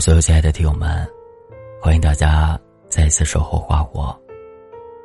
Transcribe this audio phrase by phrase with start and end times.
[0.00, 1.06] 所有亲爱的听友们，
[1.80, 4.16] 欢迎大家再一次守候花火。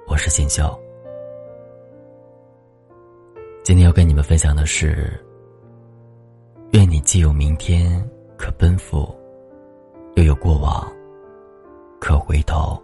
[0.06, 0.80] 我是锦绣。
[3.64, 5.20] 今天要跟你们分享的是：
[6.74, 9.12] 愿你既有明天可奔赴，
[10.16, 10.88] 又有过往
[12.00, 12.80] 可回头。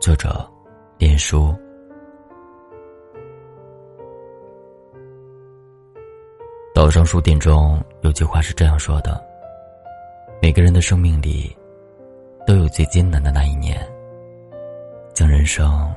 [0.00, 0.44] 作者：
[0.98, 1.54] 连书。
[6.74, 9.24] 岛上书店中有句话是这样说的：
[10.56, 11.54] 个人的生命里，
[12.46, 13.78] 都有最艰难的那一年，
[15.12, 15.94] 将人生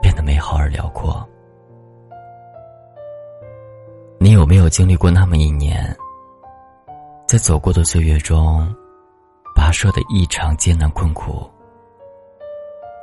[0.00, 1.22] 变得美好而辽阔。
[4.18, 5.94] 你有没有经历过那么一年，
[7.28, 8.66] 在走过的岁月中，
[9.54, 11.46] 跋涉的异常艰难困苦，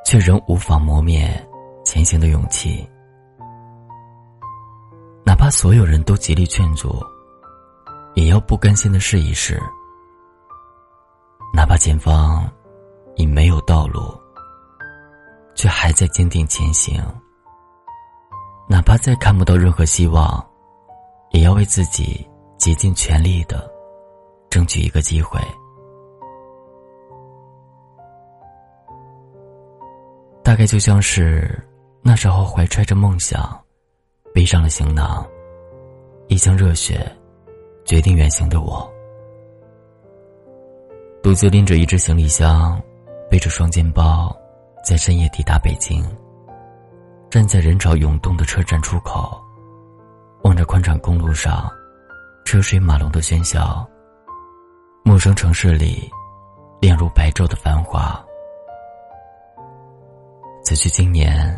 [0.04, 1.32] 却仍无法磨灭
[1.86, 2.90] 前行的勇气？
[5.24, 6.96] 哪怕所有人都极力劝阻，
[8.16, 9.62] 也要不甘心的试一试。
[11.62, 12.52] 哪怕前方
[13.18, 14.12] 已没有道路，
[15.54, 17.00] 却还在坚定前行。
[18.68, 20.44] 哪怕再看不到任何希望，
[21.30, 23.72] 也要为自己竭尽全力的
[24.50, 25.40] 争取一个机会。
[30.44, 31.64] 大概就像是
[32.02, 33.56] 那时候怀揣着梦想。
[34.34, 35.24] 背上了行囊，
[36.28, 37.06] 一腔热血，
[37.86, 38.91] 决定远行的我，
[41.24, 42.82] 独自拎着一只行李箱，
[43.30, 44.36] 背着双肩包，
[44.84, 46.04] 在深夜抵达北京。
[47.30, 49.40] 站在人潮涌动的车站出口，
[50.44, 51.70] 望着宽敞公路上
[52.44, 53.88] 车水马龙的喧嚣，
[55.04, 56.10] 陌生城市里
[56.82, 58.20] 亮如白昼的繁华。
[60.64, 61.56] 此去经年，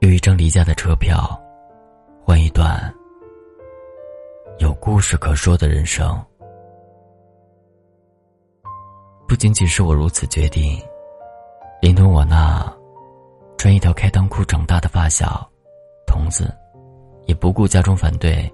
[0.00, 1.38] 有一张离家的车票。
[2.24, 2.92] 换一段
[4.58, 6.24] 有故事可说的人生，
[9.26, 10.80] 不仅仅是我如此决定，
[11.80, 12.70] 连同我那
[13.56, 15.48] 穿一条开裆裤长大的发小
[16.06, 16.54] 童子，
[17.26, 18.52] 也不顾家中反对，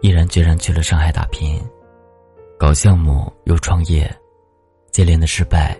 [0.00, 1.60] 毅然决然去了上海打拼，
[2.58, 4.12] 搞项目又创业，
[4.90, 5.78] 接连的失败，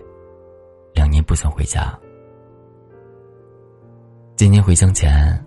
[0.93, 1.97] 两年不曾回家。
[4.35, 5.39] 今年回乡前。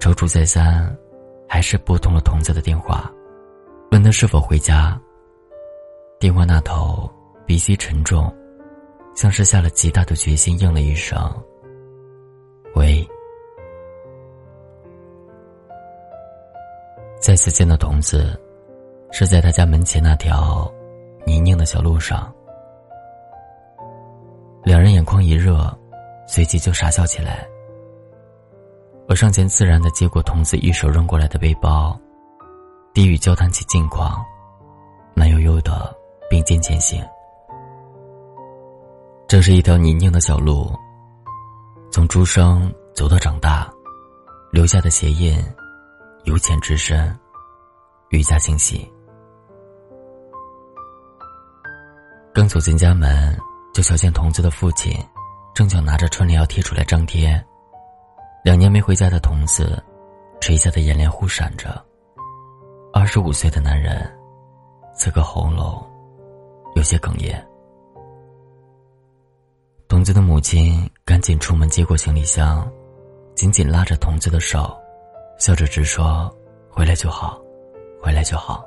[0.00, 0.96] 踌躇再三，
[1.48, 3.12] 还是拨通了童子的电话，
[3.90, 4.96] 问他是否回家。
[6.20, 7.10] 电话那头
[7.48, 8.30] 鼻息沉重，
[9.16, 11.18] 像是下了极大的决心，应了一声
[12.76, 13.02] ：“喂。”
[17.18, 18.38] 再次见到童子，
[19.10, 20.70] 是在他家门前那条
[21.26, 22.30] 泥泞的小路上。
[24.62, 25.74] 两人眼眶一热，
[26.26, 27.48] 随即就傻笑起来。
[29.08, 31.98] 我上前自然的接过童子一手扔过来的背包，
[32.92, 34.22] 低语交谈起近况，
[35.14, 35.96] 慢悠悠的
[36.28, 37.02] 并肩前行。
[39.38, 40.76] 这是一条泥泞的小路，
[41.92, 43.72] 从出生走到长大，
[44.50, 45.40] 留下的鞋印
[46.24, 47.16] 由浅至深，
[48.08, 48.92] 愈加清晰。
[52.34, 53.38] 刚走进家门，
[53.72, 54.92] 就瞧见童子的父亲
[55.54, 57.40] 正巧拿着春联要贴出来张贴。
[58.42, 59.80] 两年没回家的童子，
[60.40, 61.80] 垂下的眼帘忽闪着。
[62.92, 64.04] 二十五岁的男人，
[64.96, 65.88] 此刻喉咙
[66.74, 67.47] 有些哽咽。
[69.98, 72.70] 童子的母亲赶紧出门接过行李箱，
[73.34, 74.78] 紧紧拉着童子的手，
[75.40, 76.32] 笑着直说
[76.70, 77.36] ：“回来就好，
[78.00, 78.64] 回来就好。”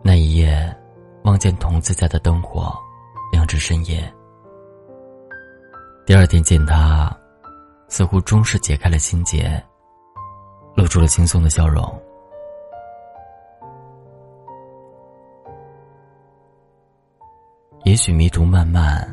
[0.00, 0.72] 那一夜，
[1.24, 2.72] 望见童子家的灯火
[3.32, 4.00] 亮至深夜。
[6.06, 7.12] 第二天见他，
[7.88, 9.60] 似乎终是解开了心结，
[10.76, 12.00] 露出了轻松的笑容。
[17.98, 19.12] 许迷途漫漫，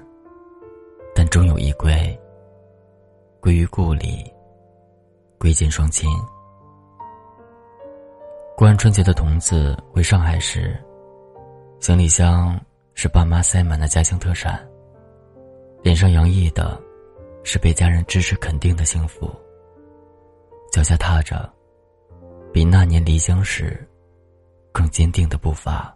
[1.15, 1.91] 但终有一归。
[3.41, 4.31] 归于故里，
[5.39, 6.07] 归见双亲。
[8.55, 10.79] 过完春节的童子回上海时，
[11.79, 12.59] 行李箱
[12.93, 14.63] 是爸妈塞满的家乡特产，
[15.81, 16.79] 脸上洋溢的。
[17.47, 19.31] 是被家人支持肯定的幸福。
[20.71, 21.47] 脚下踏着，
[22.51, 23.87] 比那年离乡时
[24.71, 25.95] 更坚定的步伐。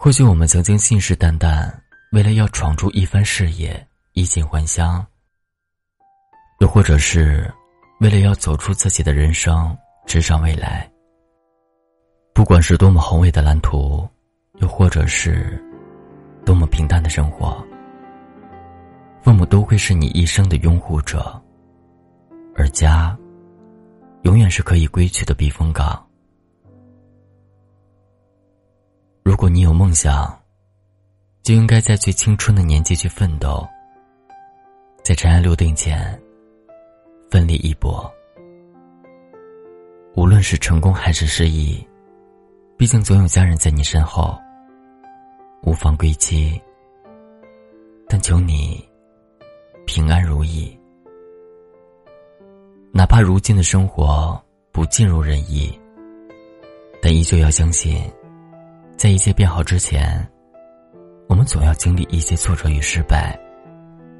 [0.00, 1.68] 或许我们曾经信誓旦旦，
[2.12, 5.04] 为了要闯出一番事业，衣锦还乡；
[6.60, 7.52] 又或者是
[7.98, 10.88] 为了要走出自己的人生，直上未来。
[12.32, 14.08] 不管是多么宏伟的蓝图，
[14.60, 15.60] 又或者是。
[16.46, 17.62] 多么平淡的生活，
[19.20, 21.42] 父母都会是你一生的拥护者，
[22.54, 23.14] 而家，
[24.22, 26.07] 永远是可以归去的避风港。
[29.28, 30.34] 如果你有梦想，
[31.42, 33.62] 就应该在最青春的年纪去奋斗，
[35.04, 36.18] 在尘埃落定前，
[37.30, 38.10] 奋力一搏。
[40.14, 41.86] 无论是成功还是失意，
[42.78, 44.34] 毕竟总有家人在你身后。
[45.62, 46.58] 无妨归期，
[48.08, 48.82] 但求你
[49.84, 50.74] 平安如意。
[52.92, 54.42] 哪怕如今的生活
[54.72, 55.78] 不尽如人意，
[57.02, 58.10] 但依旧要相信，
[58.98, 60.28] 在一切变好之前，
[61.28, 63.38] 我们总要经历一些挫折与失败，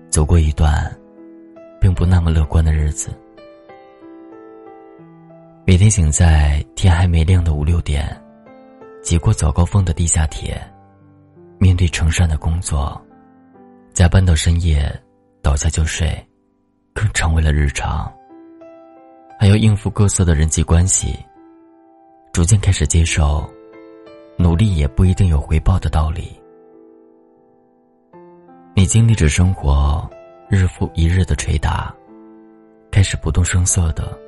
[0.08, 0.88] 走过一段
[1.80, 3.10] 并不那么乐观的日子。
[5.66, 8.06] 每天醒在天还没亮的五六点，
[9.02, 10.56] 挤过早高峰的地下铁，
[11.58, 13.04] 面对成山的工作，
[13.92, 14.88] 加班到深夜，
[15.42, 16.08] 倒下就睡，
[16.94, 18.08] 更成为了日常。
[19.40, 21.18] 还要应付各色的人际关系，
[22.32, 23.44] 逐渐开始接受，
[24.38, 26.40] 努力也不一定有回报的道理。
[28.74, 30.08] 你经历着生活
[30.48, 31.94] 日复一日的捶打，
[32.90, 34.18] 开始不动声色的。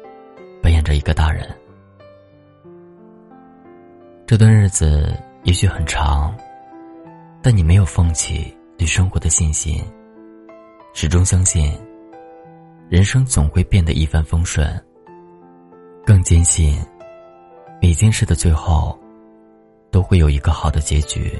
[0.62, 1.48] 扮演着一个大人，
[4.26, 6.36] 这段日子也许很长，
[7.40, 9.82] 但你没有放弃对生活的信心，
[10.92, 11.72] 始终相信
[12.90, 14.68] 人生总会变得一帆风顺。
[16.04, 16.78] 更坚信
[17.80, 18.99] 每件事的最后
[19.90, 21.38] 都会有一个好的结局。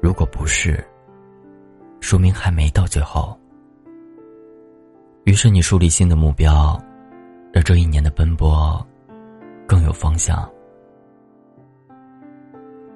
[0.00, 0.84] 如果不是，
[2.00, 3.38] 说明还没到最后。
[5.24, 6.80] 于是你树立新的目标。
[7.52, 8.86] 让这一年的奔波
[9.66, 10.46] 更有方向。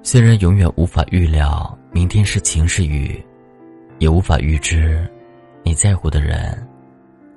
[0.03, 3.25] 虽然永远无法预料明天是晴是雨，
[3.97, 5.11] 也无法预知
[5.63, 6.55] 你在乎的人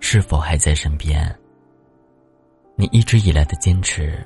[0.00, 1.34] 是否还在身边。
[2.76, 4.22] 你一直以来的坚持，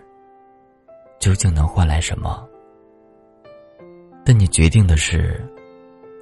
[1.21, 2.45] 究竟能换来什么？
[4.29, 5.43] 但你决定的是，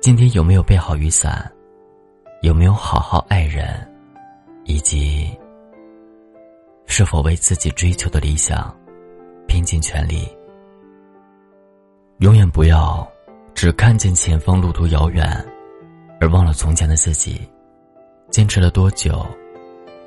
[0.01, 1.51] 今天有没有备好雨伞，
[2.41, 3.85] 有没有好好爱人，
[4.63, 5.29] 以及。
[6.87, 8.73] 是否为自己追求的理想
[9.49, 10.25] 拼尽全力？
[12.19, 13.05] 永远不要
[13.57, 15.45] 只看见前方路途遥远，
[16.21, 17.41] 而忘了从前的自己
[18.31, 19.27] 坚持了多久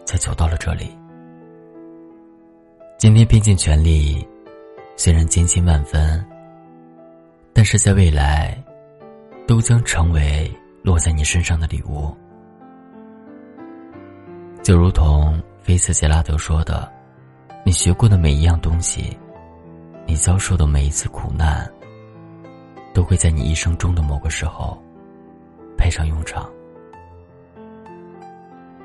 [0.05, 0.97] 才走到了这里。
[2.97, 4.25] 今天拼尽全力，
[4.95, 6.25] 虽然艰辛万分，
[7.53, 8.57] 但是在未来
[9.47, 10.49] 都将成为
[10.83, 12.15] 落在你身上的礼物，
[14.63, 15.39] 就如同。
[15.61, 16.91] 菲茨杰拉德说的
[17.63, 19.15] ：“你学过的每一样东西，
[20.07, 21.69] 你遭受的每一次苦难，
[22.91, 24.81] 都会在你一生中的某个时候
[25.77, 26.49] 派上用场。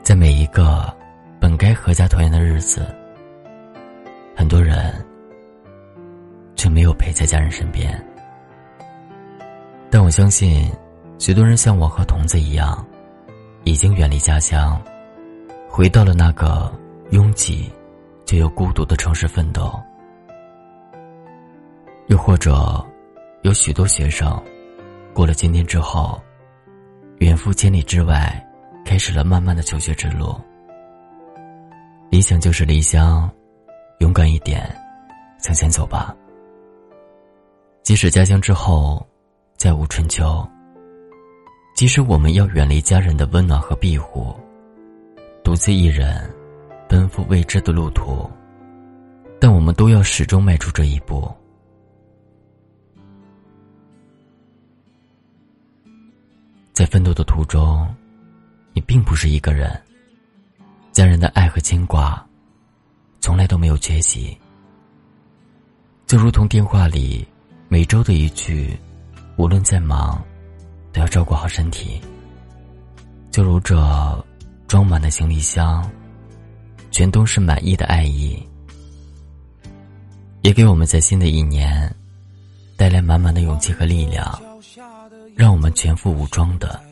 [0.02, 0.94] 在每一个
[1.40, 2.94] 本该阖家团圆的日子，
[4.36, 4.92] 很多人
[6.56, 7.98] 却没有陪在家人身边。
[9.94, 10.68] 但我相信，
[11.20, 12.84] 许多人像我和童子一样，
[13.62, 14.76] 已经远离家乡。”
[15.70, 16.76] 回到了那个
[17.10, 17.70] 拥挤
[18.26, 19.72] 却又孤独的城市奋斗，
[22.08, 22.84] 又或者
[23.42, 24.42] 有许多学生
[25.12, 26.20] 过了今天之后，
[27.18, 28.44] 远赴千里之外，
[28.84, 30.34] 开始了漫漫的求学之路。
[32.10, 33.30] 理想就是离乡，
[34.00, 34.68] 勇敢一点，
[35.38, 36.12] 向前走吧。
[37.84, 39.06] 即使家乡之后
[39.64, 40.46] 再无春秋，
[41.74, 44.36] 即使我们要远离家人的温暖和庇护。
[45.42, 46.30] 独自一人，
[46.86, 48.30] 奔赴未知的路途，
[49.40, 51.32] 但我们都要始终迈出这一步。
[56.74, 57.88] 在奋斗的途中，
[58.74, 59.82] 你并不是一个人，
[60.92, 62.22] 家人的爱和牵挂，
[63.18, 64.38] 从来都没有缺席。
[66.04, 67.26] 就如同电话里
[67.66, 68.78] 每周的一句
[69.36, 70.22] ：“无论再忙，
[70.92, 72.00] 都要照顾好身体。”
[73.30, 73.76] 就如这。
[74.66, 75.88] 装满的行李箱，
[76.90, 78.42] 全都是满意的爱意，
[80.40, 81.94] 也给我们在新的一年
[82.74, 84.36] 带来满满的勇气和力量，
[85.36, 86.82] 让我们全副武装的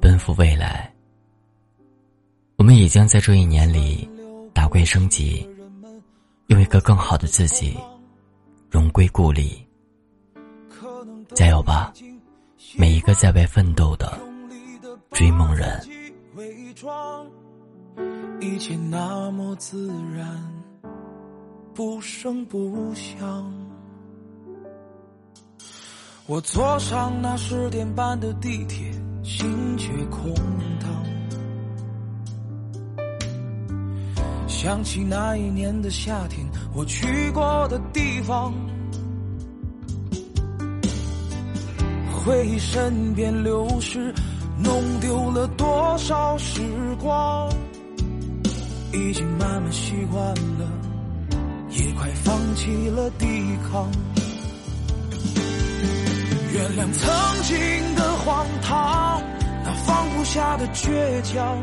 [0.00, 0.90] 奔赴未来。
[2.56, 4.08] 我们也将在这一年里
[4.54, 5.46] 打怪升级，
[6.46, 7.76] 用一个更好的自己
[8.70, 9.65] 荣归故里。
[11.36, 11.92] 加油吧，
[12.78, 14.18] 每一个在外奋斗的
[15.10, 15.78] 追梦人。
[16.74, 17.26] 装，
[18.40, 20.26] 一切那么自然，
[21.74, 23.52] 不声不响。
[26.26, 28.90] 我坐上那十点半的地铁，
[29.22, 30.34] 心却空
[30.80, 30.88] 荡。
[34.46, 38.54] 想起那一年的夏天，我去过的地方，
[42.26, 44.12] 回忆身边流逝，
[44.58, 46.60] 弄丢了多少时
[47.00, 47.48] 光，
[48.92, 50.68] 已经慢慢习惯了，
[51.70, 53.26] 也快放弃了抵
[53.70, 53.88] 抗。
[56.52, 59.22] 原谅曾经的荒唐，
[59.64, 61.56] 那放不下的倔强。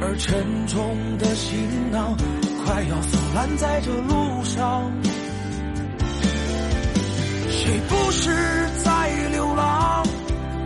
[0.00, 2.16] 而沉重的行囊
[2.64, 4.88] 快要腐烂在这路上，
[7.62, 8.30] 谁不是
[8.82, 10.06] 在流浪？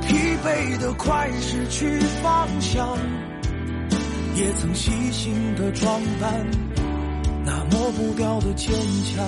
[0.07, 2.97] 疲惫的快失去方向，
[4.37, 6.47] 也曾细心的装扮
[7.45, 8.73] 那抹不掉的坚
[9.13, 9.27] 强。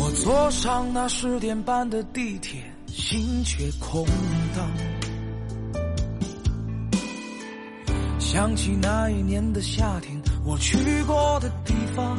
[0.00, 4.06] 我坐上那十点半的地铁，心却空
[4.56, 4.70] 荡。
[8.18, 12.16] 想起那一年的夏天，我去过的地方，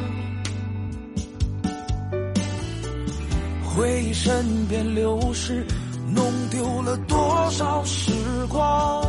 [3.75, 5.65] 回忆身边流逝，
[6.13, 8.11] 弄丢了多少时
[8.47, 9.03] 光，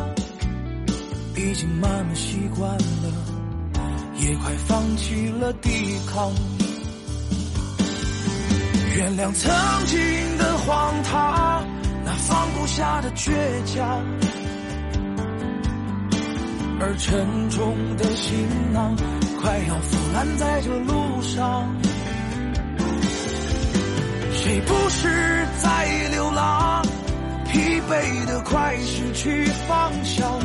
[1.37, 3.13] 已经慢慢习惯了，
[4.17, 5.71] 也快放弃了抵
[6.11, 6.33] 抗。
[8.97, 9.53] 原谅曾
[9.87, 11.67] 经的荒唐，
[12.05, 13.33] 那放不下的倔
[13.67, 14.03] 强。
[16.81, 18.97] 而沉重的行囊
[19.41, 21.69] 快要腐烂在这路上，
[24.45, 25.09] 谁不是
[25.59, 26.83] 在流浪？
[27.51, 27.59] 疲
[27.89, 30.39] 惫的快失去方向，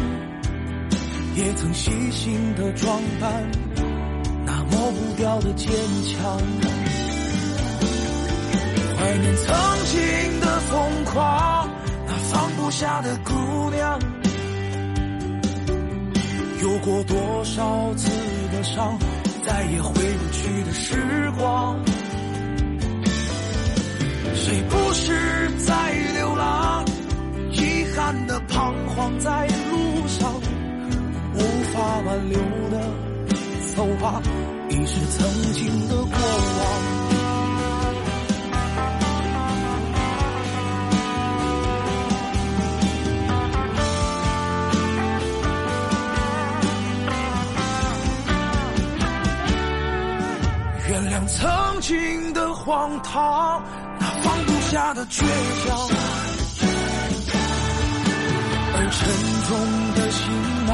[1.35, 3.51] 也曾细心的装扮
[4.45, 5.69] 那抹不掉的坚
[6.05, 6.37] 强，
[8.97, 11.69] 怀念曾经的疯狂，
[12.07, 13.99] 那放不下的姑娘。
[16.61, 18.09] 有过多少次
[18.53, 18.97] 的伤，
[19.45, 21.77] 再也回不去的时光。
[24.35, 26.85] 谁不是在流浪？
[27.51, 30.33] 遗憾的彷徨在路上，
[31.35, 31.39] 无
[31.73, 32.81] 法挽留的，
[33.75, 34.21] 走吧，
[34.69, 36.05] 已是曾经的过
[36.59, 36.61] 往。
[50.89, 53.61] 原谅曾经的荒唐，
[54.79, 55.27] 下的倔强，
[58.75, 58.99] 而沉
[59.49, 59.51] 重
[59.93, 60.21] 的行
[60.67, 60.71] 囊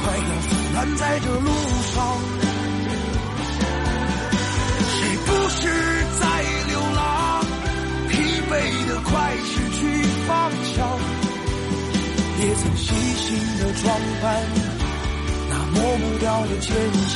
[0.00, 1.48] 快要腐烂在这路
[1.92, 1.94] 上。
[4.88, 4.96] 谁
[5.26, 5.60] 不是
[6.20, 6.22] 在
[6.68, 7.04] 流浪？
[8.08, 8.12] 疲
[8.48, 8.52] 惫
[8.88, 9.78] 的快失去
[10.26, 10.32] 方
[10.72, 10.74] 向，
[12.40, 13.84] 也曾细心的装
[14.22, 14.24] 扮
[15.50, 16.72] 那抹不掉的坚
[17.12, 17.14] 强。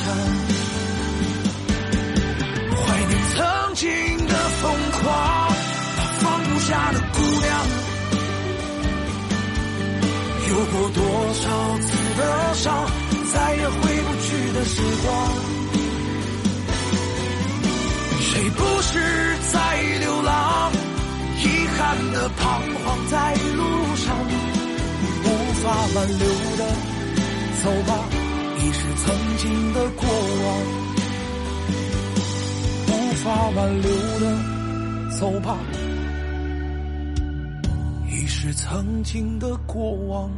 [2.77, 3.39] 怀念曾
[3.77, 3.87] 经
[4.27, 4.71] 的疯
[5.01, 5.09] 狂，
[6.69, 7.49] 下的姑娘，
[10.51, 11.01] 有过多
[11.33, 12.21] 少次的
[12.57, 12.87] 伤，
[13.33, 15.09] 再也回不去的时光。
[18.21, 18.93] 谁不是
[19.51, 19.57] 在
[20.01, 20.71] 流浪？
[21.41, 21.47] 遗
[21.79, 23.63] 憾的彷徨在路
[23.97, 24.15] 上，
[25.25, 25.27] 无
[25.63, 26.63] 法挽留的，
[27.63, 27.91] 走吧，
[28.59, 29.07] 已是曾
[29.39, 30.07] 经的过
[30.45, 30.47] 往。
[32.89, 32.93] 无
[33.25, 33.25] 法
[33.57, 33.89] 挽留
[34.21, 34.25] 的，
[35.19, 35.57] 走吧，
[38.41, 40.31] 是曾经的过往。